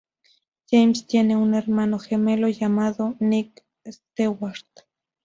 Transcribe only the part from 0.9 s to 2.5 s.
tiene un hermano gemelo